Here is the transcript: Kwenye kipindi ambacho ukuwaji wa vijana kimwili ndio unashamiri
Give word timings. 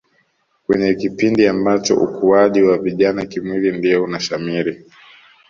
Kwenye 0.65 0.93
kipindi 0.93 1.47
ambacho 1.47 1.95
ukuwaji 1.95 2.61
wa 2.61 2.77
vijana 2.77 3.25
kimwili 3.25 3.77
ndio 3.77 4.03
unashamiri 4.03 4.85